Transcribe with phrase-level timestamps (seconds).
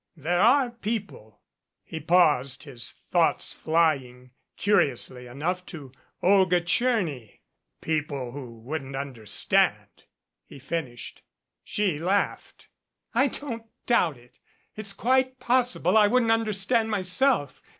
[0.17, 1.41] There are people"
[1.83, 5.91] he paused, his thoughts flying, curiously enough, to
[6.23, 7.41] Olga Tcherny,
[7.81, 10.05] "people who wouldn't understand,"
[10.43, 11.21] he finished.
[11.63, 12.67] She laughed.
[13.13, 14.39] "I don't doubt it.
[14.75, 17.61] It's quite possible I wouldn't under stand myself.